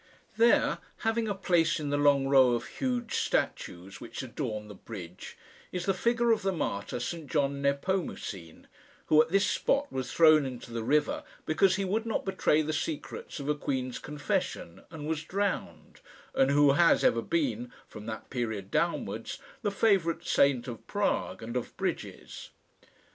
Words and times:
There, 0.37 0.79
having 1.05 1.27
a 1.27 1.35
place 1.35 1.79
in 1.79 1.91
the 1.91 1.97
long 1.97 2.27
row 2.27 2.53
of 2.53 2.65
huge 2.65 3.13
statues 3.17 4.01
which 4.01 4.23
adorn 4.23 4.67
the 4.67 4.73
bridge, 4.73 5.37
is 5.71 5.85
the 5.85 5.93
figure 5.93 6.31
of 6.31 6.41
the 6.41 6.51
martyr 6.51 6.99
St 6.99 7.29
John 7.29 7.61
Nepomucene, 7.61 8.65
who 9.05 9.21
at 9.21 9.29
this 9.29 9.45
spot 9.45 9.91
was 9.93 10.11
thrown 10.11 10.43
into 10.43 10.73
the 10.73 10.81
river 10.81 11.23
because 11.45 11.75
he 11.75 11.85
would 11.85 12.07
not 12.07 12.25
betray 12.25 12.63
the 12.63 12.73
secrets 12.73 13.39
of 13.39 13.47
a 13.47 13.53
queen's 13.53 13.99
confession, 13.99 14.81
and 14.89 15.07
was 15.07 15.23
drowned, 15.23 15.99
and 16.33 16.49
who 16.49 16.71
has 16.71 17.03
ever 17.03 17.21
been, 17.21 17.71
from 17.87 18.07
that 18.07 18.31
period 18.31 18.71
downwards, 18.71 19.37
the 19.61 19.69
favourite 19.69 20.25
saint 20.25 20.67
of 20.67 20.87
Prague 20.87 21.43
and 21.43 21.55
of 21.55 21.77
bridges. 21.77 22.49